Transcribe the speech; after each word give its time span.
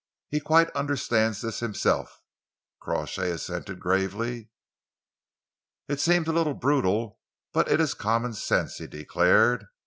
He 0.31 0.39
quite 0.39 0.71
understands 0.71 1.41
this 1.41 1.59
himself." 1.59 2.23
Crawshay 2.79 3.29
assented 3.29 3.79
gravely. 3.79 4.49
"It 5.87 5.99
seems 5.99 6.27
a 6.27 6.33
little 6.33 6.55
brutal 6.55 7.19
but 7.53 7.67
it 7.69 7.79
is 7.79 7.93
common 7.93 8.33
sense," 8.33 8.77
he 8.77 8.87
declared. 8.87 9.67